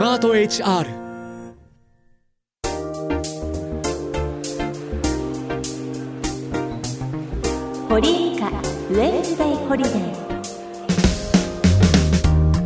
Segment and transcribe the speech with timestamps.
[0.00, 0.86] マート HR
[7.88, 10.30] 堀井美香ウェンズデイホリデー。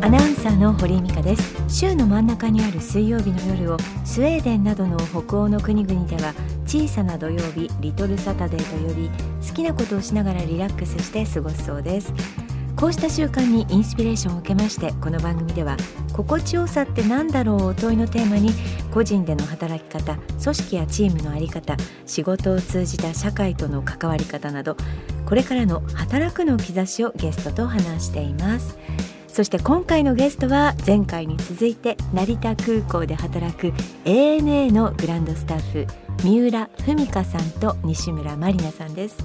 [0.05, 1.55] アナウンサーの堀井美香です。
[1.69, 6.35] 週の真ん中にある水曜日の夜をスウェーデンなどの北欧の国々では
[6.67, 9.09] 小さな土曜日リトルサタデーと呼び
[9.47, 12.13] 好きなことをしながらリラックスして過ごすそうです。
[12.75, 15.77] こうした習慣にインスピレーションを受けましてこの番組では
[16.13, 17.65] 心地よさって何だろう？
[17.67, 18.51] を問いのテーマに
[18.93, 24.77] 個人での働き方組織やチームの在り方仕事を通じた社会との関わり方など
[25.25, 28.77] これからの働くの兆しをゲストと話しています。
[29.27, 33.73] そして今回のゲストは前回に続いて成田空港で働く
[34.05, 35.87] ANA のグランドスタッフ
[36.23, 39.17] 三浦文香さんと西村まりなさんです。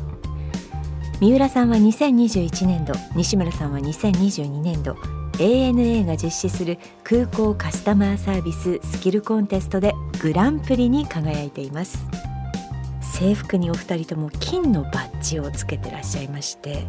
[1.21, 4.97] 三浦さんは2021年度西村さんは2022年度
[5.39, 12.07] ANA が実施する空港カスタマーサービススキルコンテストでグランプリに輝いています。
[13.19, 16.87] 制服にお二人とも金のバッジをつけてらっしゃいまして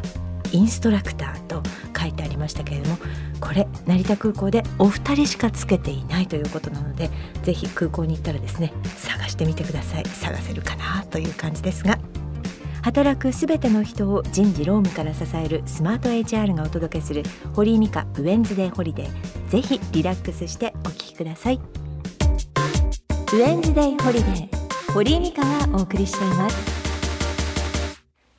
[0.51, 1.63] インストラクターと
[1.99, 2.97] 書いてありましたけれども
[3.39, 7.09] これ成田空港でお二人しかつけていないということなので
[7.41, 10.05] ぜひ空港に行ったらですね探してみてください。
[10.05, 11.97] 探せるかなという感じですが。
[12.81, 19.49] 働くすべての人を人事労務から支えるスマート HR がお届けする堀井美香 Wednesday Holiday。
[19.49, 21.55] ぜひリラックスしてお聞きください。
[21.55, 26.79] Wednesday Holiday 堀井美香がお送りしています。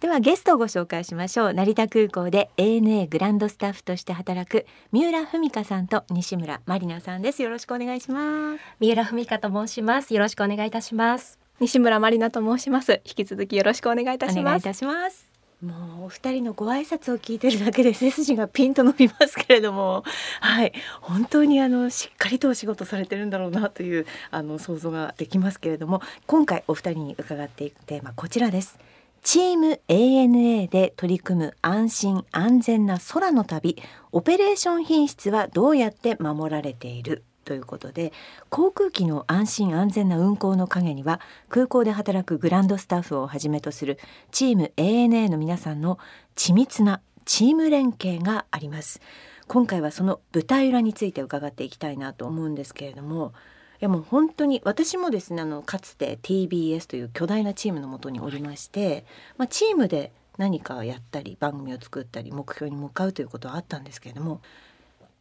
[0.00, 1.52] ではゲストをご紹介しましょう。
[1.52, 7.42] 成田空港で ANA グランドスタッフとして働く三浦史華さんと西村まりなさんです。
[7.42, 8.60] よろしくお願いします。
[8.80, 10.14] 三浦史華と申します。
[10.14, 11.39] よろしくお願いいたします。
[11.60, 13.02] 西村まりなと申します。
[13.04, 14.40] 引き続きよろしくお願いいたします。
[14.40, 15.26] お願いいたします。
[15.62, 20.02] もうお二人のご挨拶を聞いてるだけで背筋がピンと伸びますけれども、
[20.40, 20.72] はい。
[21.02, 28.78] 本当にあのしっかりとお仕事されてるんだろうなというあの想像ができますけれども、今回お二人に伺っていくテーマこちらです。
[29.22, 33.76] チーム ANA で取り組む安心安全な空の旅。
[34.12, 37.22] オペレーション品質はどうやって守られている？
[37.50, 38.12] ということで
[38.48, 43.98] 航空機の安心安全な運航の陰には空港で働くグランドスタッフをはじめとする
[44.30, 45.98] チーム ANA の皆さんの
[46.36, 49.00] 緻密なチーム連携があります。
[49.48, 53.32] 今回はその舞台裏について伺っていきたいなと思うんですけれども
[53.80, 59.04] いやもう本当に私もですねあのかつて TBS という巨大なチームのもとにおりまして、
[59.38, 64.40] まあ、チームで何かやったり番組を作ったり目標に向かうということはあったんですけれども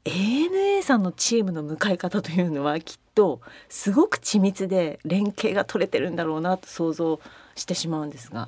[0.06, 7.20] ANA さんのチームの向かい方というのはきっとすごく緻密で連携が取れてるんだろうなと想像
[7.56, 8.48] してしまうんですが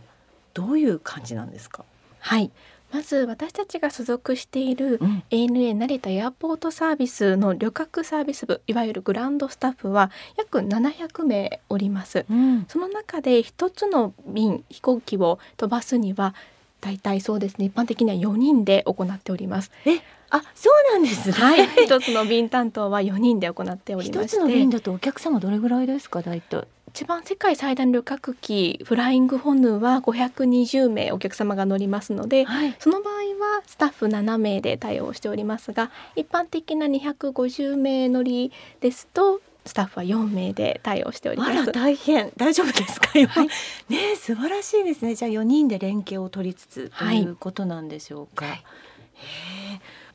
[0.54, 1.86] どういう感じなんですか？
[2.20, 2.52] はい。
[2.92, 16.36] まず私たちが所属している ANA 成田エアポートサービスの旅客サービス部いわゆるグランドスタッフは約700名おります、うん、その中で一つの便飛行機を飛ばすには
[16.82, 19.72] 大体そうですね一般的には4人で行っております。
[19.86, 24.25] えあそうなんですね、はい、一つの便担当は4人で行っておりまして。
[24.25, 26.68] 一つの便だとお客様どれぐらいですか大体？
[26.94, 41.72] 一番世界最大の旅客機フライングホヌは520名お客様が乗りますので、はい、その場合はスタッフ7名で対応しておりますが一般的な250名乗りですとスタッフは4名で対応しております。
[41.72, 42.31] 大変。
[42.36, 43.47] 大丈夫ですか、はい、
[43.90, 45.16] ね素晴らしいですね。
[45.16, 48.64] じゃあ4人で連携を取りつつということなんでしょうか、はい、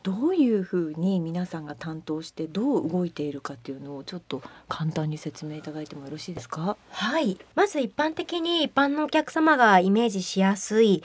[0.07, 6.77] どういうふうに皆さんが担当してどう動いているかっていうのをちょっと簡単に説明いただいてもよろしいですか？
[6.91, 7.37] はい。
[7.57, 11.03] まず一般的に一般のお客様がイメージしやすい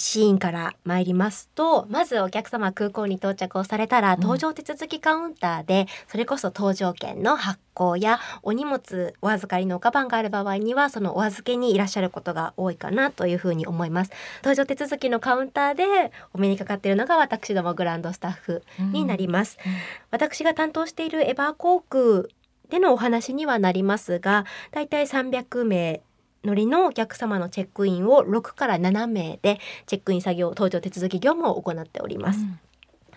[0.00, 14.10] シーンから参りますとまずお客様空港に到着をされたら搭乗手続きカウンターで、それこそ搭乗券の発行やお荷物お預かりのおカバンがある場合にはそのお預けにいらっしゃることが多いかなというふうに思います。
[14.42, 19.72] 搭乗手続きのカウンターでお目にかかっているのが私どもグランドスタッフになります、うん。
[19.72, 19.78] うん、
[20.10, 22.24] 私が担当しているエバー航空
[22.70, 26.00] でのお話にはなりますがだいたい300名
[26.44, 32.40] 乗りのお客様のチェックインを6から7名でチェックイン作業搭乗手続き業務を行っております。
[32.40, 32.58] うん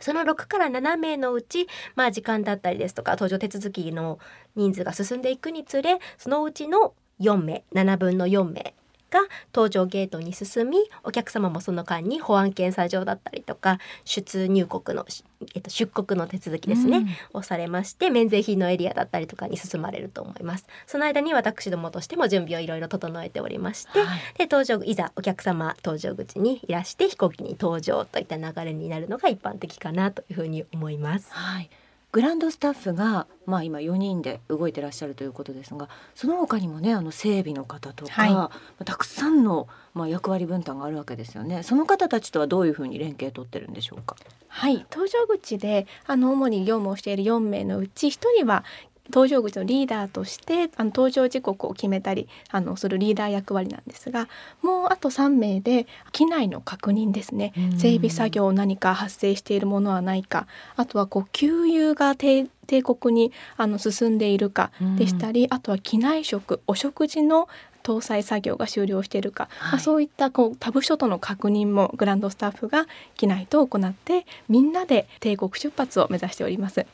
[0.04, 4.20] その6から7名のうち、まあ、時間だったりですとか搭乗手続きの
[4.54, 8.75] 人数が進んでいくにつれそのうちの4名7分の4名
[9.13, 9.19] が
[9.54, 15.06] 搭乗ゲートに進みお客様もその間に保安検査場だったりとか出入国の、
[15.54, 20.65] えっと、出国の手続きですね、うん、をされまして免税品のエリアだったりとかに進まれると思います。
[20.88, 31.31] その間に私どもとしても準備をいろいろ整えておりまして、はい、で搭乗いざお客様搭乗口にいらして飛行機に搭乗といった流れになるのが一般的かなというふうに思います。
[31.31, 31.69] はい
[32.13, 38.51] グランドスタッフがまあ今4人で動いてらっしゃるということですがその他にもねあの整備の方とか、は
[38.81, 41.63] い、たくさんのまあ役割分担があるわけですよね。
[41.63, 44.15] その方たちとはどういうふうに連携取ってるんでしょうか？
[44.48, 44.86] はい。
[44.92, 48.63] 搭乗口であの主に業務をしている4名のうち1人は
[49.11, 54.29] 搭乗口のリーダーとしてあの搭乗時刻を決めたりあのするリーダー役割なんですが
[54.61, 57.53] もうあと3名で機内の確認ですね。
[57.77, 60.47] 整備作業何か発生しているものはないか。
[60.75, 62.47] あとはこう給油が帝
[62.83, 67.50] 国にあの進んでいるかでしたりあとは機内食お食事の
[67.83, 76.85] 搭載作業が終了しているか、はい、まあ、そういったこう他部署との確認もグランドスタッフが機内と行ってみんなで帝国出発を目指しております。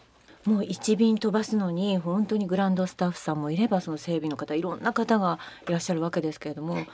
[0.50, 5.38] もう1便飛ばすのに本当にグランドスタッフさんもいればその整備の方いろんな方が
[5.68, 6.88] いらっしゃるわけですけれども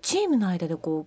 [0.00, 1.06] チームの間でこ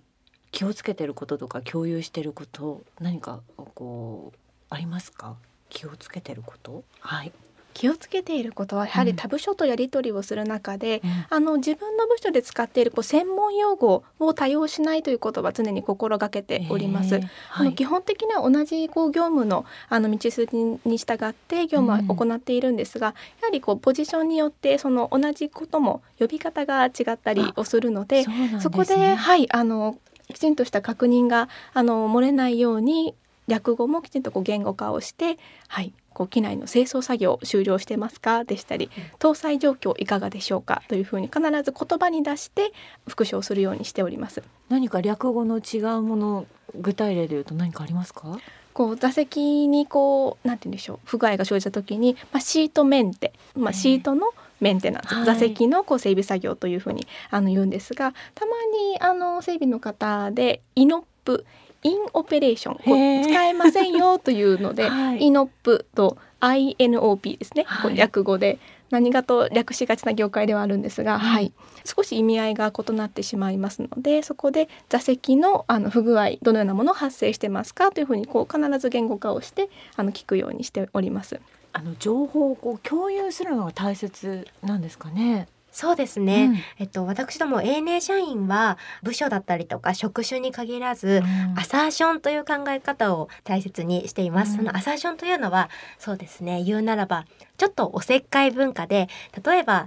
[0.52, 3.40] 気をつけてることとか共有してること何か
[3.74, 4.38] こう
[4.70, 5.36] ありますか？
[5.68, 6.84] 気をつけてること？
[7.00, 7.32] はい。
[7.76, 17.16] 気をつけていることはやはり他部署とやり取りをする中で、うん、あの自分の部署で使っているこう専門用語を多用しないということは常に心がけております。
[17.16, 29.98] えーはい、あの基本的には同じこう業務のあの道筋に従って業務は行っているんですが、うん、やはりこうポジションによってその同じことも呼び方が違ったりをするので、そでね、そこではいあの
[30.32, 33.14] きちんとした確認があの漏れないように
[33.48, 35.38] 略語もきちんとこう言語化をして、
[35.68, 38.44] はい、こう機内の清掃作業終了してますか？
[38.44, 40.82] でしたり搭載状況いかがでしょうか？
[40.88, 42.72] というふうに必ず言葉に出して
[43.06, 44.42] 復唱するようにしております。
[44.70, 48.38] 何か略語の違うもの具体例で言うと何かありますか？
[48.72, 58.52] こう座席にこうなんて言うんでしょう不具合が生じた時に、まあ、シートメンテ、まあ、シートのメンテナンス、はい、座席のこう整備作業というふうにあの言うんですがたま
[58.92, 61.44] にあの整備の方でイノップ
[61.82, 63.22] インオペレーション。
[63.24, 68.58] 使えませんよというので、 はい、イノップと INOP ですね、はい、略語で。
[68.90, 71.52] 何がと略しがちな業界ではあるんですが、はい、
[71.84, 81.40] 少し意味合いが異なってしまいますのでそこで座席のあの不具合どのようなもの発生してますかというふうにこう必ず言語化をしてあの聞くようにしております。
[81.72, 85.46] あの情報をこう共有するのが大切なんですかね。
[85.76, 95.68] そうですね、うん、えっと私ども ANA 社員は部署だったりとか職種に限らず、うん、アサーションという考え方を大切にしています、うん、そのアサーションというのは
[95.98, 97.26] そうですね言うならば
[97.58, 99.10] ちょっとおせっかい文化で
[99.44, 99.86] 例えば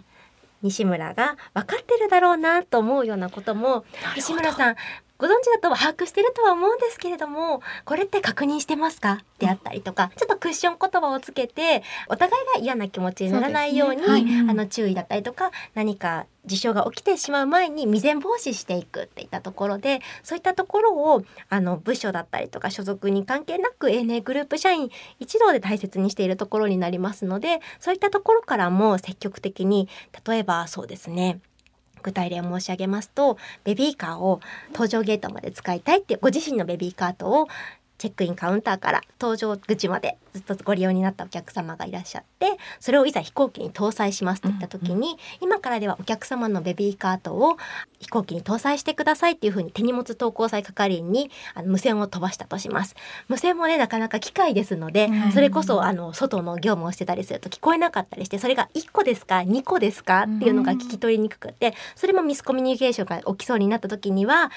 [0.61, 3.83] 西村が分かってるだろうなと思うようなことも
[4.15, 4.75] 西村さん
[5.19, 9.19] ご存知だと把握してるとは思うんですけれどもこれって確認してますか？
[9.37, 24.89] であったりとか、ちょっとクッション言葉をつけてお互いが嫌な気持ちにならないように、ねはい、あの注意だったりとか何か事象が起きてしまう前に未然防止していくっていったところでそういったところをあの部署だったりとか所属に関係なく ANA グループ社員
[25.19, 29.87] 一同で大切にしているところになりますのでそういったところからも積極的に
[30.25, 31.39] 例えばそうですね
[32.01, 34.41] 具体例を申し上げますとベビーカーを
[34.73, 37.47] 搭乗ゲートまで使いたいってご自身のベビーカートを
[37.99, 45.03] チェックインカウンターから搭乗口までずっとご利用になったお客様がいらっしゃってそれをいざ飛行機に搭載しますといった時に、うん。
[45.03, 47.57] うん、今からではお客様のベビーカートを
[47.99, 52.95] 飛行機に搭載してくださいっていうふうに手荷物投稿祭係員にあの無線を飛ばしたとします。
[53.27, 64.51] 無線もねなかなか機械ですので、うん、それこそあの外の業務をしてたりすると聞こえなかったりしてそれが1個ですか2個ですかっていうのが聞き取りにくくてそれもミスコミュニケーションが起きそうになった時には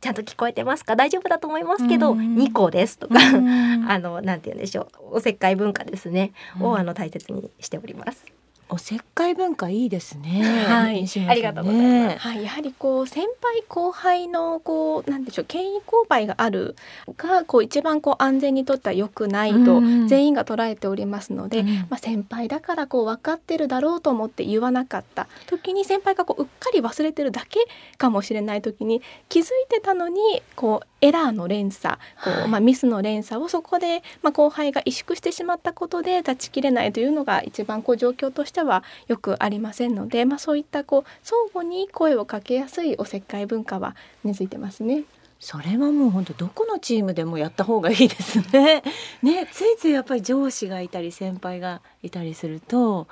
[0.00, 0.96] ちゃんと聞こえてますか？
[0.96, 3.14] 大丈夫だと思いますけど、2個ですとか、
[3.88, 5.16] あのなんて言うんでしょう。
[5.16, 8.24] おせっかい文化ですね、をあの大切にしております。
[8.70, 10.42] おせっかい文化いいですね。
[10.68, 12.18] はい、ありがとうございます。
[12.18, 16.76] はい、やはりこう先輩後輩のこうなんでしょう権威勾配がある
[17.16, 27.60] がこう一番こう安全にとっては良くないと全員が捉えておりますので、うん、まあ先輩だからこう分かってるだろうと思って言わなかった時に先輩がこううっかり忘れてるだけ
[27.96, 30.20] かもしれない時に気づいてたのに
[30.56, 45.04] こうエラーの連鎖こう、まあ、ミスの連鎖をそこで、まあ、後輩が萎縮してしまったことで断ち切れないというのが一番こう状況としてはよくありませんので、まあ、そういったこう相互に声をかけやすいおせっかい文化は根付いてますね。
[45.40, 48.82] それはもう本当どこのチームでもやった方がいいですね。
[49.22, 53.06] ねついついやっぱり上司がいたり先輩がいたりすると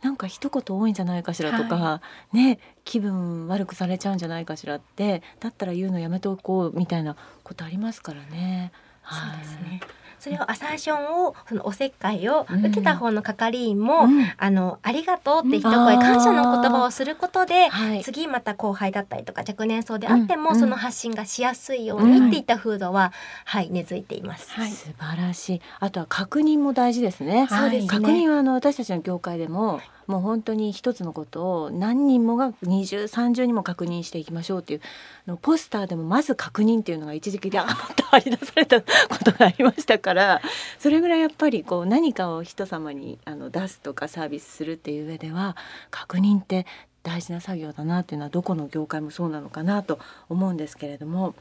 [0.00, 8.72] なんか一言多いんじゃないかしらとか、はい、ね気分悪くされちゃうんじゃないかしらってだったら言うのやめておこうみたいなことありますからね。
[9.08, 9.80] そうですね。
[10.22, 23.12] それをアサーションをそのおせっかいを受けた方の係員も、うん、あのありがとうって一声、感謝の言葉をすることで、はい、次また後輩だったりとか若年層であっても、その発信がしやすいようにっていった風土は、
[23.44, 25.60] はい根付いています、はい、素晴らしい。
[25.80, 27.88] あとは確認も大事ですね、そうですね。
[27.88, 34.80] 確認はあの私たちの業界でももう本当に一つのことを何人もが二重三重にも確認していきましょうっていう
[35.26, 37.66] のポスターでもまず確認っていうのが一時期で あっ
[37.96, 38.86] と張り出されたこ
[39.24, 40.40] とがありましたから
[40.78, 45.56] それぐらいやっぱりこう何かを人様にあの出すとかサービスするっていう上では
[45.90, 46.66] 確認って
[47.02, 51.34] 大事な作業だなっていうのはどこの業界もそうなのかなと思うんですけれども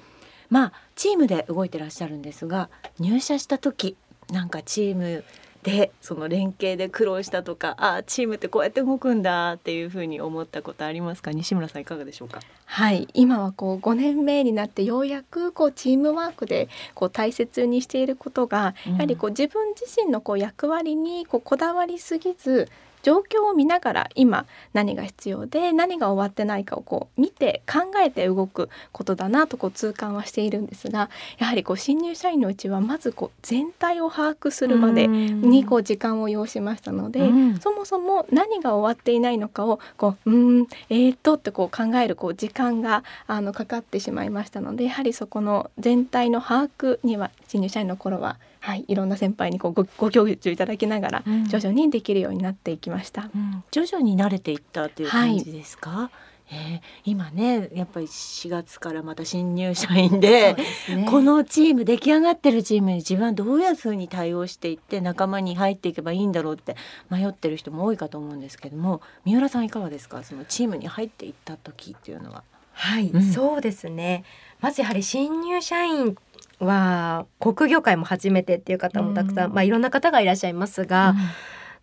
[0.49, 3.95] まあチームで動いてらっしゃるんですが入社した時
[4.31, 5.23] なんかチーム
[5.63, 11.31] でその連携で苦労したとかあチームってこうやって動くんだっていうふうに思ったことありますか？
[11.31, 12.39] 西村さんいかがでしょうか？
[12.65, 13.07] はい。
[13.13, 22.67] 今はこう5年目になってようやくこうチームワークでこう大切にしていることが、やはりこう自分自身のこう役割にこうこだわりすぎず
[23.03, 37.29] 状況を見ながら今何が必要で何が終わってないかをこう見て考えて動くことだなとこう痛感はしているんですがやはりこう新入社員のうちはまずこう全体を把握するまでにこう時間を要しましたので、
[37.59, 53.29] そもそも何が終わっていないのかをこううんえー、っとってこう考えるこう時間があのかかってしまいましたのでやはりそこの全体の把握には新入社員の頃ははい、いろんな先輩にこうごご教授いただきながら、徐々にできるようになっていきました。
[53.35, 55.89] うん、徐々に慣れていったという感じですか？
[55.89, 56.09] はい
[56.53, 60.57] えー、今ねやっぱり4月からまた新入社員で、
[60.89, 66.75] ね、このチーム出来上がってるチームに自分はどういうふうに対応していって仲間に入っていけばいいんだろうって
[67.09, 70.23] 迷ってる人も多いかと思うんですけども三浦さんいかがですか？
[70.23, 72.43] そのチームに入っていった時っていうのは。
[72.73, 74.25] はい、うん、そうですね。
[74.59, 76.17] まずやはり新入社員
[76.65, 81.15] は航空業界も初めてっていう方もたくさん、うん、まあいろんな方がいらっしゃいますが、うん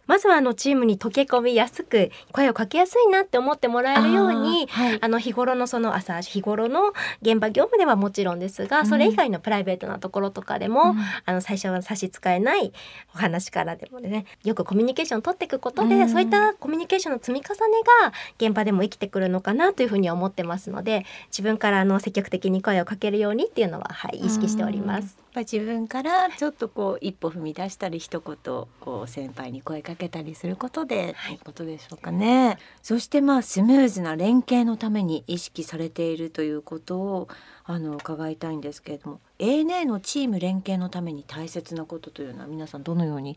[0.08, 10.96] まずはあのチームに溶け込みやすく声をかけやすいなって思ってもらえるようにあ、はい、あの日頃のその朝日頃の現場業務ではもちろんですが、うん、それ以外のプライベートなところとかでも、うん、
[11.26, 12.72] あの最初は差し支えない
[13.14, 17.58] お話からでもねよくコミュニケーションを取っていくことで、うん、そういったコミュニケーションの積み重ね
[18.02, 25.27] が現場でも生きてくるのかなというふうに思ってますので自分からあの積極的に声をかけるようにっていうのは、はい、意識しております。
[25.32, 28.36] ぱ自分からちょっとこう一歩踏み出したり一言
[28.80, 32.58] こう先輩に声かけたりすることで、はい、ということでしょうかね。
[32.82, 37.28] そしてまあスムーズな連携のために意識されているということを
[37.64, 43.36] あの伺いたいんですけれども ANA のチーム連携のために大切なことというのは皆さんどのように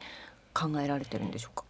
[0.53, 1.65] 考えられてるんでしょうか？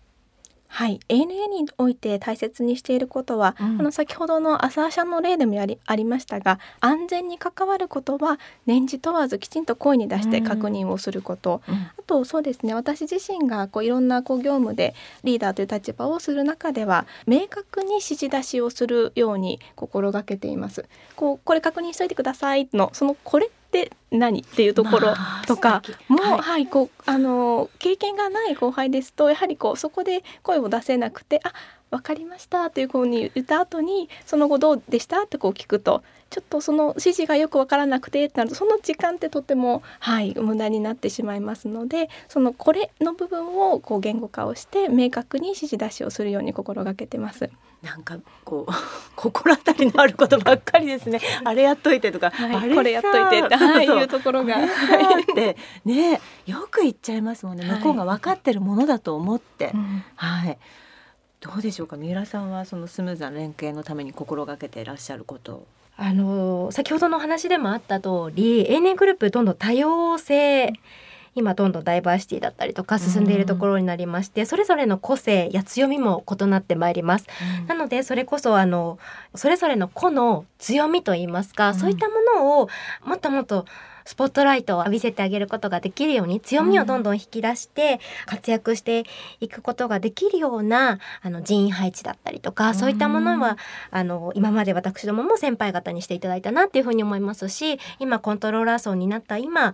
[0.73, 12.73] はい、ANA において大切にしていることは、うん、あの先ほどのアサーシャンの例でもやりありましたが安全に関わることは年次問わずきちんと声に出して確認をすること、うん、あとそうですね。
[12.73, 20.85] 私自身がこういろんなこう業務でリーダーという立場をする中では明確に指示出しをするように心がけています。
[21.17, 24.41] こうこれ確認しといてくださいのそのこれって何？
[24.41, 25.13] っていうところ
[25.47, 31.53] とかも、はい、はい、こうあの経験がない後輩ですとやはりこうそこで声を出せなくてあ
[31.89, 47.49] 分かりましたというふうに言った後にその後どうでしたってこう聞くとちょっとその指示がよく分からなくてってなるとその時間ってとてもはい無駄になってしまいますのでそのこれの部分をこう言語化をして明確に指示出しをするように心がけてます。
[47.81, 48.71] なんかこう
[49.15, 51.19] 心当たりのあることばっかりですね。
[51.43, 54.67] あれやっといてとか、はい、あれこれやっといてって、はい、いうところが、っ
[55.35, 57.65] てねよく言っちゃいますもんね。
[57.65, 59.73] 向こうが分かってるものだと思って、
[60.15, 60.57] はい。
[61.39, 61.97] どうでしょうか？
[61.97, 65.65] 三浦さんはそのスムーズな連携のために心がけていらっしゃること。
[65.97, 70.73] あの先ほどの話でもあった通り ANA グループどんどん多様性
[71.35, 77.27] 今どんどんダイバーシティだったりとか進んでいるところになりまして、それぞれの個性や強みも異なってまいります、
[77.61, 78.99] うん、なのでそれこそあの
[79.35, 82.69] それぞれの個の強みといいますか、うん、そういったものを
[83.05, 83.65] もっともっと
[84.05, 89.03] スポットライトを浴びせてあげることができるように強みをどんどん引き出して活躍して
[89.39, 93.57] いくことができるようなあの人員配置だったりとかそういったものは
[93.89, 99.73] あの今まで私どもも先輩方にしていただいたなっていうふうに思いますし今コントローラー層になった今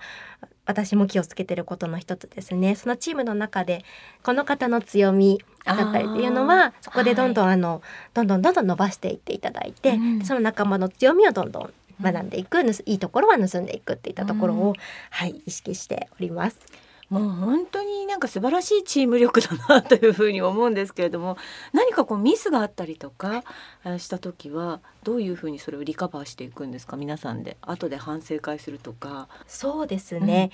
[0.68, 2.76] 私も気をつけてることの一つですね。
[2.76, 3.84] そのチームの中で
[4.22, 7.82] この方の強みだったりっていうのはそこでどんどん、はい、あの
[8.14, 14.76] どんどんどんどん伸ばしていっていただいて、うん、その仲間の強みをどんどん学んでいく、いいところは盗んでいくっていったところを、
[15.10, 16.60] はい意識しております。
[17.10, 21.38] もう本当になんか素晴らしいチーム力だなというふうに思うんですけれども
[21.72, 23.44] 何かこうミスがあったりとか
[23.98, 26.98] した時はどういうふうにそれをリカバーしていくんですか？
[26.98, 29.30] 皆さんで後で反省会するとか。
[29.48, 30.52] そうですね、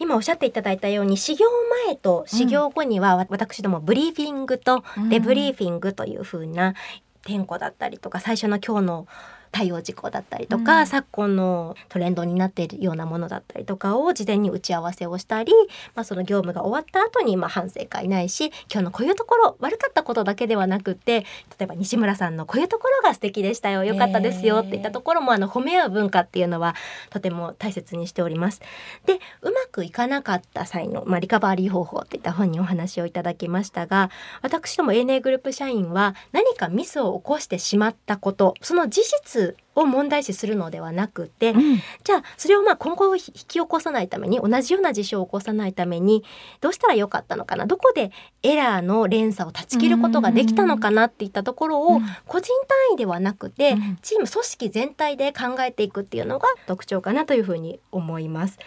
[0.00, 1.46] うん、今おっしゃっていただいたように始業
[1.86, 6.74] 前と始業後には、私どもブリーフィングとデブリーフィングというふうな
[7.22, 9.06] 点呼だったりとか最初の今日の
[9.54, 15.52] 対応事項だったりとか、うん、昨今のトレンドになっているようなものだったりとかを事前に打ち合わせをしたり、
[15.94, 21.20] まあ、その業務が終わった後にまあ反省会ないし今日のこういうところ悪かったことだけではなくて
[21.56, 26.74] 例えば西村さんのこういうところが素敵でしたよよかったですよっていったところもあの褒め合う文化っていうのは
[27.10, 28.60] とても大切にしております。
[29.06, 34.10] でうまくいかなかった際の、まあ、リカバリー方法っていった本にお話をいただきましたが
[34.42, 39.43] 私ども ANA グループ社員は何かミスを起こしてしまったことその事実
[39.74, 46.22] を問題視するのではなくて、うん、じゃあそれをまあ今後引き起こさないために同じような事象を起こさないために
[46.60, 47.66] どうしたらよかったのかな？
[47.66, 58.58] どこでエラーの連鎖を断ち切ることができたのかなっていったところを個人単位ではなくて、チーム組織全体で考えていくっていうのが特徴かなというふうに思います。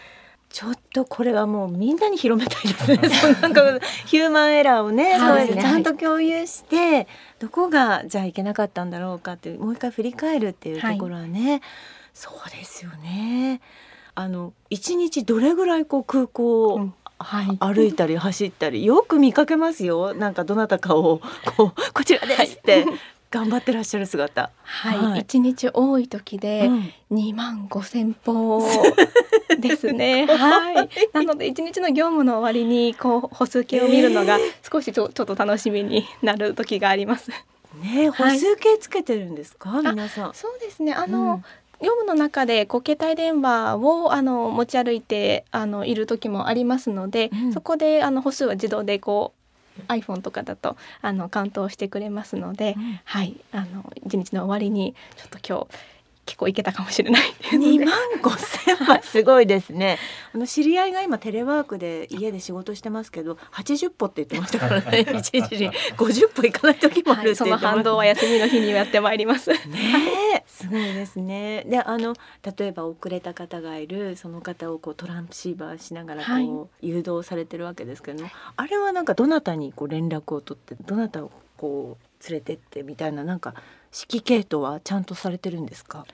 [0.50, 3.10] ちょっとこれはもうみんなに広めたいですね。
[3.38, 5.62] そなんかヒューマンエラーをね、そうですね。
[5.62, 7.08] ちゃんと共有して、
[7.40, 11.62] どこがじゃあいけなかったんだろうかってもう一回振り返るっていうところはね、はい、
[12.14, 13.62] そうですよね。
[14.16, 16.90] あの一日どれぐらいこう空港を、
[17.20, 20.16] はい、歩いたり走ったりよく見かけますよ。
[20.16, 21.22] なんかどなたかを
[21.56, 22.86] こうこちらですって
[23.30, 24.50] 頑張ってらっしゃる姿。
[24.64, 26.68] はい、一、はい、日多い時で
[27.12, 28.64] 二万五千歩
[29.60, 30.26] ですね。
[30.26, 30.90] はい。
[31.14, 34.38] なので一日の業務の終わりにこう歩数計を見るのが
[34.70, 37.32] 少しちょちょっと楽しみになる時があります。
[37.82, 40.34] ね、歩数計つけてるんですか、はい、皆さん。
[40.34, 40.94] そうですね。
[40.94, 41.44] あの、うん
[41.80, 49.34] 業務の中でこう携帯電話をあの持ち歩いてあのいる時もありますので、うん、そこであの歩数は自動でこ
[49.88, 55.68] iPhone とかだとあのカウントをしてくれますので、うん、はいあの一日の終わりにちょっと今日
[56.28, 57.88] 結構いけたかもしれない二万
[58.22, 59.98] 五千はすごいですね。
[60.36, 65.08] あの知り合いが今テレワークで家で仕事してますけど、八十歩って言ってましたからね。
[65.18, 69.50] 一日に五十歩行かない時もある、はい、その反動は休みの日にやってまいります。
[69.52, 71.64] ね、すごいですね。
[71.68, 72.14] で、あの
[72.58, 76.40] 例えば遅れた方がいるその方をこうトランプシーバーしながらこう、は
[76.82, 83.54] い、誘導されてるわけですけども、あれはなんかどなたにこう連絡を取ってどなたをこう連れてってみたいななんか
[83.94, 86.06] 指揮系統はちゃんとされてるんですか？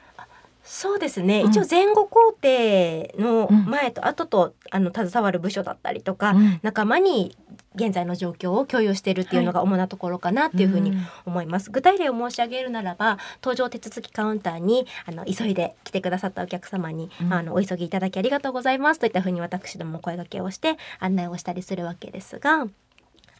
[0.65, 7.37] そうですね、うん、一応前後工程の前と後と、あの携わる部署だったりとか、うん、仲間に
[7.75, 10.93] 現在の状況を共有しているっていうのが主なところかなっていうふうに
[11.25, 22.67] 思います、はい、具体例を申し上げるならば搭乗手続きカウンターにあの急いで来てくださったお客様に、うん、あのお急ぎいただきありがとうございますといったふうに私ども声掛けをして案内をしたりするわけですが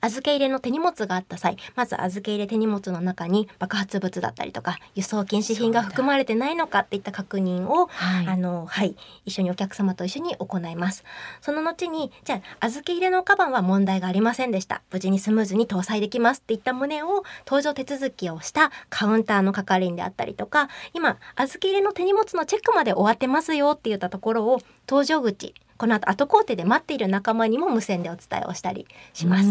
[0.03, 11.05] 預け入れの手荷物があった際まず預け入れ手荷物の中に爆発物だったりとか輸送禁止品が含まれてないのかっていった確認を、はい、あのはい一緒にお客様と一緒に行います
[11.41, 29.49] その後にじゃあ預け入れのカバンは問題がありませんでした無事にスムーズに搭載できますっていった旨を搭乗手続きをしたカウンターの係員であったりとか今預け入れの手荷物のチェックまで終わってますよって言ったところを搭乗口この後後工程で待っている仲間にも無線でお伝えをしたりします。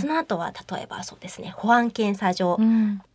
[0.00, 2.58] その後は例えばそうですね保安検査場、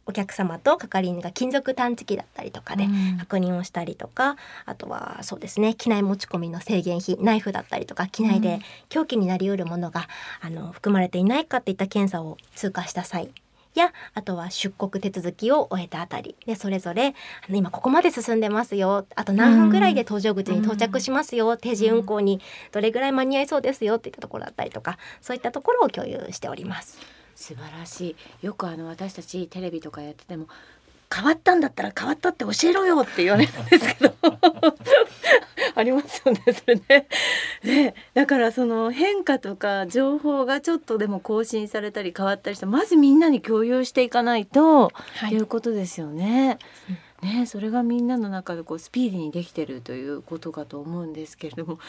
[0.06, 2.88] お客様と係員が金属探知機だったりとかで
[3.20, 10.08] 確認をしたりとか、あとはそうですね機内持ち込みの制限費ナイフだったりとか機内で凶器になりうるものが
[10.40, 13.32] あの含まれていないかっていった検査を通過した際
[13.76, 16.36] やあとは出国手続きを終えたあたり。
[16.46, 17.16] でそれぞれ
[17.48, 19.06] あの今ここまで進んでますよ。
[19.16, 23.96] あと何分ぐらいで搭乗口に到着しますよ、うん、定時運行にどれぐらい間に合いそうですよ。
[23.96, 27.00] っていったところだったりとかそういったところを共有しております。
[27.36, 28.46] 素晴らしい。
[28.46, 30.48] よくあの私たちテレビとかやってても
[31.14, 34.16] 変わったんだったら変わったって教えろよって言われるんですけど
[35.78, 37.08] ありますよねそれね。
[37.64, 46.58] ねだからその変化とか情報がちょっとでも更新されたり変わったりしてまずみんなに共有していかないと、はい、いうことですよね。
[46.90, 51.80] うんね、それがみんなの中でこうスピーディーにできてるということかと思うんですけれども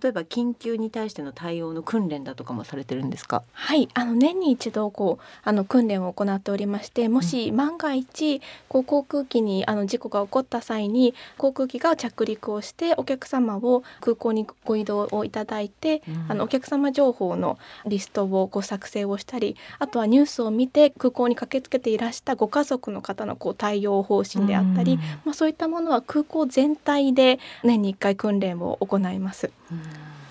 [0.00, 3.42] 例えば緊急に対しての対応の訓練だとかもされてるんですか？
[3.52, 29.50] はいあの年に一度こうあの訓練を行っておりましてもし万が一、こう航空機にあの事故が起こった際に航空機が着陸をしてお客様を空港にご移動をいただいて、うん、あのお客様情報のリストをご作成をしたりあとはニュースを見て空港に駆けつけていらしたご家族の方のこう対応方針であったり、り、まあ、そういったものは空港全体で年に1回訓練を行います。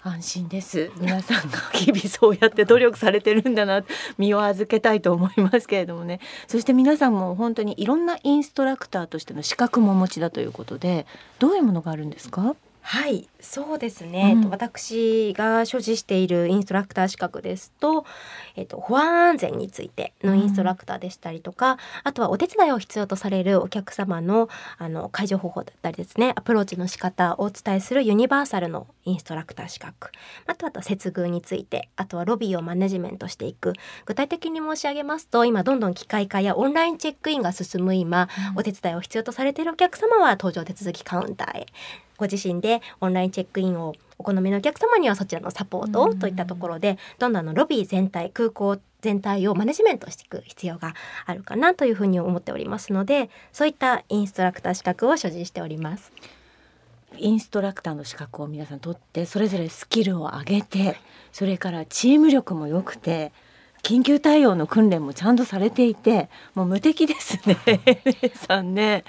[0.05, 0.91] 安心です。
[0.99, 3.85] 皆さんが日々そうやって努力されてるんだな
[4.17, 6.19] 身を預けたいと思いますけれどもね。
[6.47, 11.05] そして皆さんも本当にいろんなインストラクターとしての資格もお持ちだということで
[11.39, 12.53] どういうものがあるんですか？
[12.85, 18.05] はいそうですね、うん、私が所持しているインストラクター資格ですと、
[18.55, 30.11] えっと、保安安全についてのインストラクターでしたりとか、うん、あとはお手伝いを必要とされるお客様のあの解除方法だったりですねアプローチの仕方をお伝えするユニバーサルのインストラクター資格。
[30.45, 33.73] あとは接遇についてあとはロビーをマネジメントしていく。
[34.05, 41.65] 具体的に申し上げますと今どんどん機械化やオンラインチェックインが進む今、うん、お手伝いを必要とされているお客様は搭乗手続きカウンターへ
[42.17, 50.93] ご自身でオンラインチェックインをお好みのお客様にはそちらのサポートをといったところでどんどんのロビー全体空港全体をマネジメントしていく必要が
[51.25, 56.11] あるかなというふうに思っておりますのでそういったインストラクター資格を所持しております。
[57.17, 60.97] インストラクターの資格を皆さん取ってそれぞれスキルを上げて
[61.31, 63.31] それからチーム力も良くて
[63.83, 67.57] 緊急対応の訓練もちゃんとされていてもう無敵ですね
[68.33, 69.03] さんね。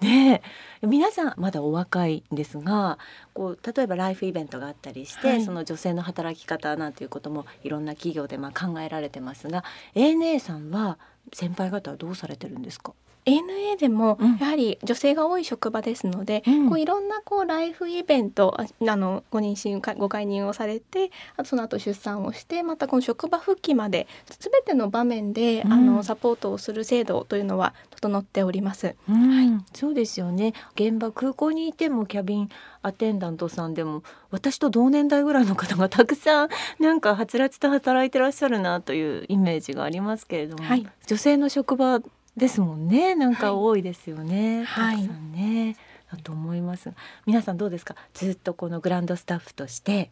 [0.00, 0.40] ね
[0.82, 2.98] 皆さんまだお若いんですが
[3.34, 9.62] こう例えばライフイベントがあったりして、はい、その女性の働き方なんていうこともいろんな企業でまあ考えられてますが
[9.94, 10.98] ANA さんは
[11.34, 12.94] 先輩方はどうされてるんですか？
[13.38, 24.06] ANA でもやはり女性が多い職場ですので、うん、こういろんなこうライフイベントあのご妊娠ご解任をされてあとその後出産をしてまたこの職場復帰まで
[24.38, 28.96] 全ての場面で、うん、あのサポートをする制度というのは整っております。
[29.08, 30.52] うん、はい、そうですよね。
[30.74, 32.48] 現場空港にいてもキャビン
[32.82, 42.00] アテンダントさんでも私と同年代ぐらいの方がたくさんなんかはつらつと働いてらっしゃるなというイメージがありますけれども、はい、女性の職場
[42.36, 43.14] ですもんね。
[43.14, 45.76] なんか多いですよね、はい、たくさんね、
[46.10, 46.92] だと思います。
[47.26, 47.94] 皆さんどうですか？
[48.14, 50.10] ずっとこのグランドスタッフとして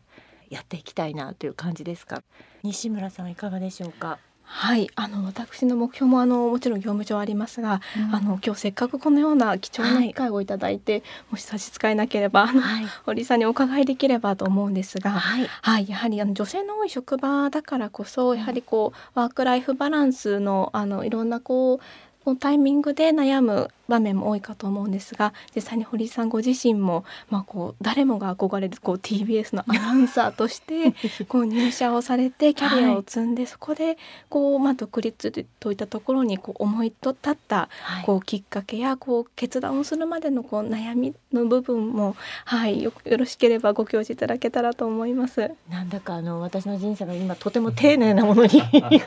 [0.50, 2.22] やっていきたいなという感じですか？
[2.62, 4.18] 西村さんいかがでしょうか？
[4.50, 11.02] はい、あの私の目標もあのもちろん業務上ありますが、うん、あの今日せっかくこのような貴重な機会をいただいて、はい、
[11.32, 21.80] もし差し支えなければ、はい、堀さんにお伺いできればと思うんですが、はい、はい、やはりあの女性の多い職場だからこそやはりこうワークライフバランスのあのいろんなこう
[22.28, 30.94] のタイミングで悩む場面も多いかと思うんですが実際に堀井さんご自身も、まあ、こう誰もが憧れるこう TBS のアナウンサーとして
[31.26, 33.98] こう入社をされてキャリアを積んで、はい、そこで
[34.28, 37.68] こう、まあ、独立といったところにこう思いと立った
[38.04, 45.50] こうきっかけやこう決断をするまでのこう悩みの部分も、はい、よよろしければご教示いただけたらと思います。
[45.68, 49.02] なんだかあの私の人生が今とても丁寧なものに なり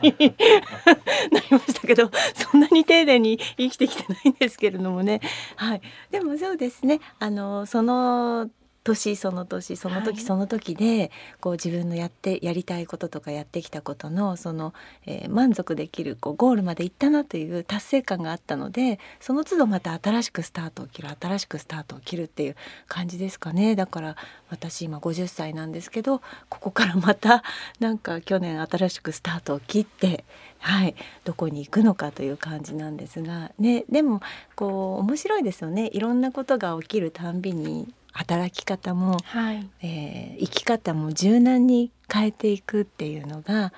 [1.51, 5.21] ましたけどそんなに丁寧に生きてきてないんですけれどもね。
[5.55, 6.99] はい、でもそうですね。
[7.19, 8.49] あのその
[8.83, 14.73] 年その年その時その時で、はい、こう自分のやってやりたいこととかやってきたことのその、
[15.05, 22.55] えー、満足できるこうゴールまで行ったなという達成感があったのでその都度また新しくスタートを切る新しくスタートを切るっていう
[22.87, 23.75] 感じですかね。
[23.75, 24.15] だから
[24.49, 27.43] 私今50歳なんですけどここからまた
[27.79, 30.25] なんか去年新しくスタートを切って
[30.63, 30.95] はい、
[31.25, 34.21] どこに行くのかという感じなんですが、ね、でも
[34.55, 35.89] こう面白いですよね。
[35.91, 43.73] いろんなことが起きるたんびに働き方も、はい、えー、生き方も柔軟に変えていくっていうのが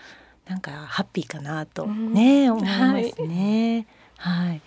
[0.47, 3.87] なんかハッピーかなとね、うん、思いますね。
[4.17, 4.61] はい、はい、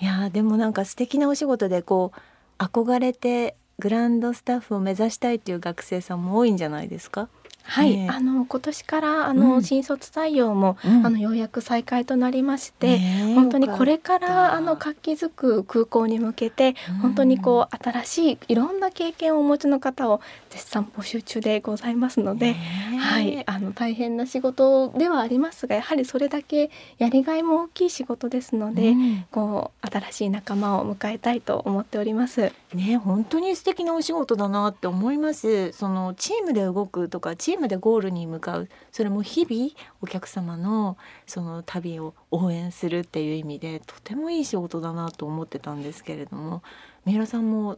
[0.00, 7.28] いやでもなんか素敵なお仕事でこう憧れてグランドスタッフを目指したいっていう学生さんも多いんじゃないですか？
[7.64, 20.20] はい、あの今年からあの、うん、新卒採用も、うん、あのようやく再開となりまして、ね、本当にこれからあの活気づく空港に向けて、うん、本当にこう新しいいろんな経験をお持ちの方を
[20.50, 22.54] 絶賛募集中でございますので、
[22.98, 28.94] はい、あの大変な仕事ではありますがやはりそれだけやりがいも大きい仕事ですので、
[29.30, 32.52] こう新しい仲間を迎えたいと思っております。
[32.74, 35.72] ね本当に素敵なお仕事だなって思います。
[35.72, 46.62] そのチームで動くとかチチームでゴールに向かうそれも日々お客様のその旅を応援するっていう意味でとてもいい仕事だなと思ってたんですけれども
[47.04, 47.76] 三浦さんも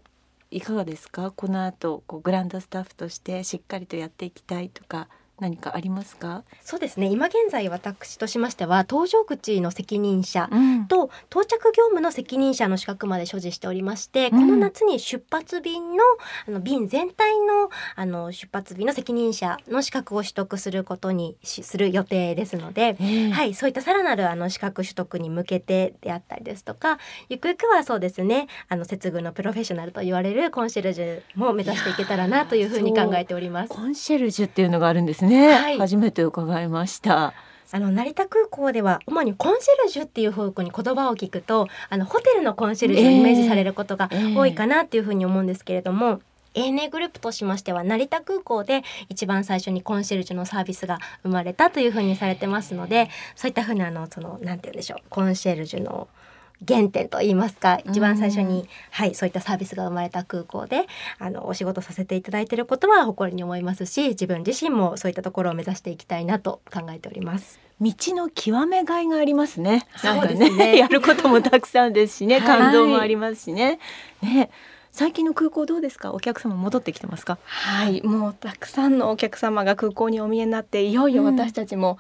[0.53, 1.33] いかがですか？
[1.33, 5.09] この後こうグランドスタッフとしてしっかりとやっていきたいとか
[5.45, 6.43] 何かありますか？
[6.63, 7.09] そうですね。
[7.09, 10.87] 今現在私としましては搭乗口の責任者うん。
[10.87, 16.03] と到着業務の責任者の資格まで所持しておりまして、この夏に出発便の
[16.49, 23.31] あの便全体のあの出発便の責任者の資格を取得することにしする予定ですので、ええ。
[23.31, 33.69] はい、そういったさらなるあの資格取得に向けてであったりですとかゆくゆくはそうですねあの接遇のプロフェッショナルと言われるコンシェルジュも目指していけたらなというふうに考えております。
[33.69, 35.79] コンシェルジュっていうのがあるんですね、はい。
[35.79, 37.35] 初めて伺いました。
[37.73, 46.21] あの成田空港では主にコンシェルジュっていう方向に言葉を聞くとあのホテルのコンシェルジュをイメージされることが多いかなっていうふうに思うんですけれども。
[46.55, 56.07] ANA グループとしましては成田空港で一番最初にコンシェルジュのサービスが生まれたというふうにされてますのでそういったふうにあのそのなんて言うんでしょうコンシェルジュの
[56.67, 60.87] 原点と言いますか一番最初に、はいそういったサービスが生まれた空港で
[61.19, 67.59] あのお仕事させていただいていることは誇りに思いますし自分自身もそういったところを目指していきたいなと考えております。
[67.81, 69.87] 道の極めがいがありますね。
[70.05, 73.79] なんかそうですね やることもたくさんですしね、はい感動もありますしね。
[74.23, 74.49] ね、
[74.93, 76.13] 最近の空港どうですか？
[76.13, 77.37] お客様戻ってきてますか？
[77.45, 81.99] はい、もうたくさんのお客様が空港にお見えになっていよいよ私たちも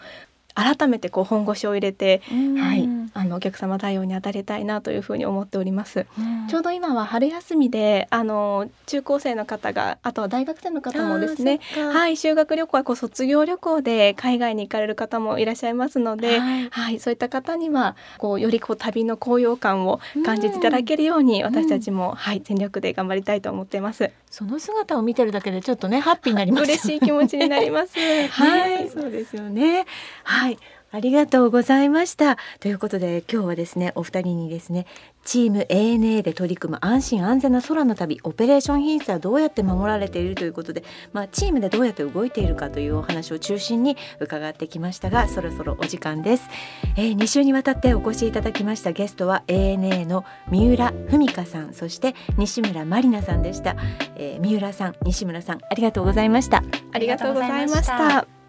[0.55, 6.07] 改めてこう本腰を入れて、はい、あのお客様対応に当たりたいなというふうに思っております。
[6.49, 24.11] ちょうど今は春休みであの中高生の方があとは大学生の方もですねはい修学旅行はこう卒業旅行で海外に行かれる方もいらっしゃいますので、はい、そういった方にはこうよりこう旅の高揚感を感じていただけるように私たちも、はい全力で頑張りたいと思っています。
[24.35, 26.65] その姿を見てるだけでちょっとねハッピーになります。
[26.65, 27.97] 嬉しい気持ちになります。
[28.31, 29.87] はねい、そうですよね。
[30.25, 30.59] はい。
[30.95, 32.39] ありがとうございました。
[32.61, 34.87] ということで今日はですねお二人にですね
[35.25, 46.49] チーム ANA で取り組む安心安全な空の旅オペレーション品質はどうやって守られているということで、まあ、チームでどうやって動いているかというお話を中心に伺ってきましたがそろそろお時間です、
[46.97, 53.75] えー、2週にわたってお越しいただきましたゲストは ANA の三浦文香さんそして西村まりなさんでした、
[54.15, 58.44] えー、三浦さん西村さんありがとうございましたありがとうございました。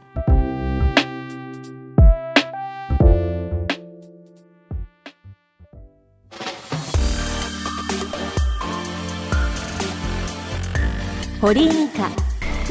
[11.45, 12.09] 堀井美香ウ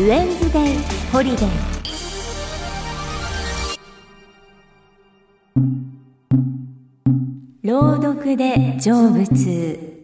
[0.08, 0.78] ェンズデイ
[1.12, 1.48] ホリデー。
[7.62, 10.02] 朗読で成仏。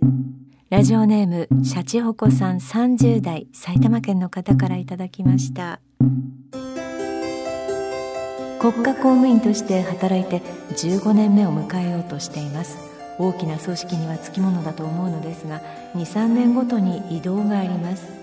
[0.68, 5.80] ラジオネームシャチホコさん30代埼玉県の方からいただきました。
[8.60, 10.42] 国家公務員として働いて
[10.76, 12.78] 15年目を迎えようとしています。
[13.18, 15.60] 大きな組織にはつきものだと思うのですが
[15.96, 18.19] 23年ごとに移動があります。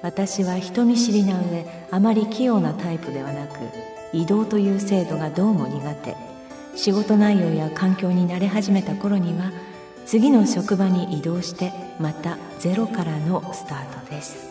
[0.00, 3.58] 私は人見知りな上あまり器用なタイプではなく
[4.12, 6.16] 移動という制度がどうも苦手。
[6.76, 9.50] 仕事内容や環境に慣れ始めた頃には
[10.06, 14.48] 次の職場に移動してまたゼロからのスタートです。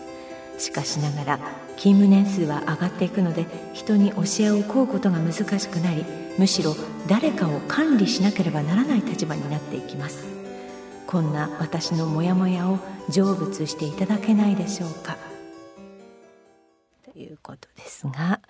[0.57, 1.39] しかしながら
[1.77, 6.03] 勤務年数は上がっていくので人に教えを請うことが難しくなり
[6.37, 6.75] むしろ
[7.07, 10.25] 誰かを管理しなければならない立場になっていきます。
[11.05, 12.79] こんな私のモヤモヤを
[13.09, 15.26] 成仏していただけないでしょうか。
[17.19, 18.41] いうことですが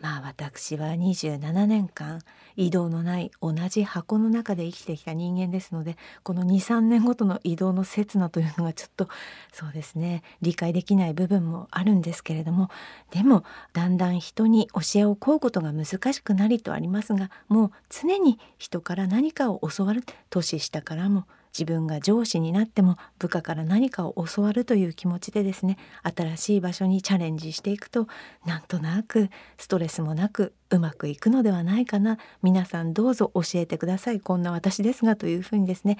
[0.00, 2.20] まあ私は27年間
[2.56, 9.08] 移動のない同じ箱の中で生きてきた人間ですのでこの23年ごとの移動の刹那というのがちょっと
[9.52, 12.68] そうですね理解できない部分もあるんですけれども
[13.10, 28.08] でもだんだん人に教えを請うことが難しくなりとありますがもう常に人から何かを教わる年下からも自分が上司になっても部下から何かを教わるという気持ちでですね新しい場所にチャレンジしていくと
[28.44, 32.18] なんとなくストレスもなくうまくいくのではないかな。
[32.42, 34.20] 皆さんどうぞ教えてください。
[34.20, 35.96] こんな私ですがというふうにですね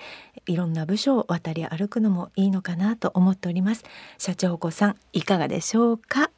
[0.47, 3.85] いろんな部署を渡り歩くのもいいのかなと思っております。
[4.19, 6.31] 社長子さんいかがでしょうか？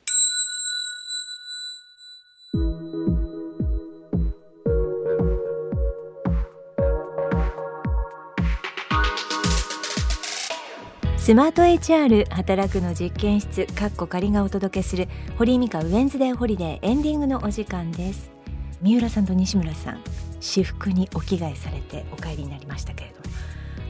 [11.29, 18.31] スマート HR 働くの実験室かっこ仮がお届けする堀井美香ウェンズデーホリデーエンディングのお時間です。
[18.81, 20.03] 三浦さんと西村さん
[20.41, 23.25] 私服にお着替えされてお帰りになりましたけれども。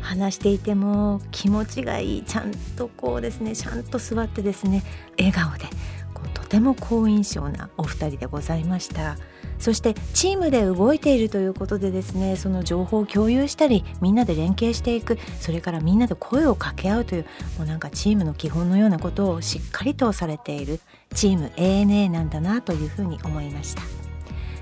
[0.00, 2.22] 話していても気持ちがいい。
[2.24, 4.82] ちゃんとこうですねちゃんと座ってですね
[5.16, 5.66] 笑顔で
[6.14, 9.16] こうとても好印象なお二人でございました。
[9.58, 17.26] そしてチームで動いているということでですねその情報を共有したりみんなで連携していくそれからみんなで声を掛け合うという
[17.58, 20.80] もうなんかチームの基本のようなことをしっかりとされている
[21.14, 23.82] チーム ANA なんだなというふうに思いました。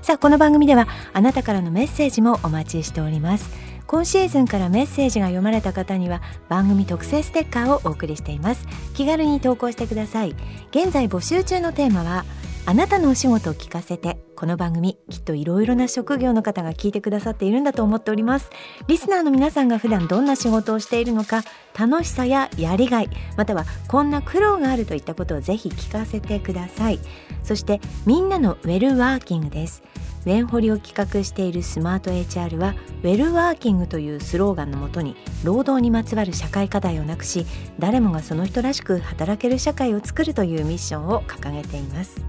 [0.01, 3.49] さあこの番組ではあなたからのメッセージもお待ちしております。
[3.87, 8.65] 今シーズンからメッセージが読まれた方には番組特製ステッカーをお送りしています。
[8.93, 10.35] 気軽に投稿してください。
[10.71, 12.25] 現在募集中のテーマは
[12.65, 14.26] あなたのお仕事を聞かせて。
[14.37, 18.51] この番組きっといろいろな職業の方が聞いてくださっているんだと思っております。
[18.87, 21.43] リスナーの皆さんが普段どんな仕事をしているのか
[21.75, 26.99] 楽しさややりがいまたはこんな苦労があるといったことをぜひ聞かせてください。
[27.43, 29.81] そしてみんなのウェルワーキングです。
[30.27, 37.47] ウェンホリを企画しているスマート HR はウェルワーキングというスローガンのもとに労働にまつわる社会課題をなくし
[37.79, 42.23] 誰もがその人らしく働ける社会を作るというミッションを掲げています。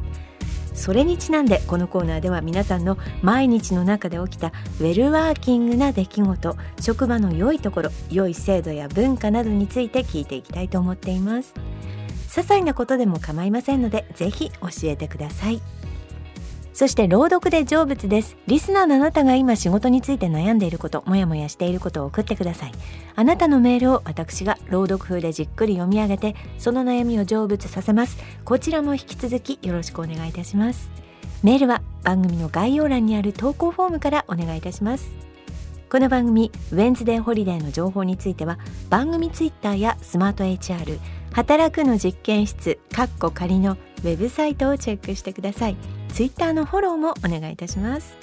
[0.78, 4.48] それにちなんでこのコーナーでは皆さんの毎日の中で起きた
[4.80, 11.54] ウェルワーキングな出来事職場の良いところ良い制度や文化などについて聞いていきたいと思っています。
[12.28, 15.60] 些細なことでも構いませんのでぜひ教えてください。
[16.78, 18.36] そして朗読で成仏です。
[18.46, 22.72] リスナーのあなたが今仕事について悩んでいることもやもやしていることを送ってください。
[23.16, 28.16] あなたのメールを私が朗読風でじっくり読み上げてその悩みを成仏させます。
[28.44, 30.88] こちらも引き続きよろしくお願いいたします。
[31.42, 35.10] メールは番組の概要欄にある投稿フォームからお願いいたします。
[35.90, 38.56] この番組ウェンズデーホリデーの情報については
[38.88, 41.00] 番組ツイッターやスマート HR
[41.32, 45.97] 働くの実験室かっこ仮のウェブサイトをチェックしてください。
[46.18, 48.16] ツイッターのフォローもお願いいたします。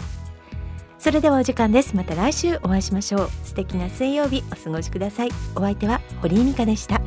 [1.00, 1.96] それではお時間です。
[1.96, 3.30] また来週お会いしましょう。
[3.46, 5.30] 素敵な水曜日お過ごしください。
[5.56, 7.00] お相手は堀井美香でした。